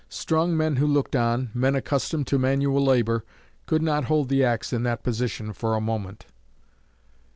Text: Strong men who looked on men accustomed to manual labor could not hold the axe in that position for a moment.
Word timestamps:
Strong 0.09 0.57
men 0.57 0.77
who 0.77 0.87
looked 0.87 1.15
on 1.15 1.51
men 1.53 1.75
accustomed 1.75 2.25
to 2.25 2.39
manual 2.39 2.83
labor 2.83 3.23
could 3.67 3.83
not 3.83 4.05
hold 4.05 4.29
the 4.29 4.43
axe 4.43 4.73
in 4.73 4.81
that 4.81 5.03
position 5.03 5.53
for 5.53 5.75
a 5.75 5.79
moment. 5.79 6.25